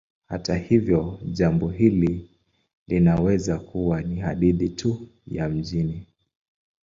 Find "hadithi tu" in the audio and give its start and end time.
4.19-5.07